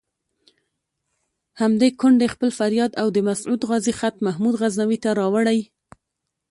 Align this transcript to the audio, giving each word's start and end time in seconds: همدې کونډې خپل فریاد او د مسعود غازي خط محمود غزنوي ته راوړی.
همدې 1.61 1.89
کونډې 1.99 2.27
خپل 2.33 2.49
فریاد 2.59 2.91
او 3.01 3.07
د 3.15 3.17
مسعود 3.27 3.61
غازي 3.69 3.93
خط 3.99 4.15
محمود 4.25 4.53
غزنوي 4.61 4.97
ته 5.03 5.09
راوړی. 5.19 5.59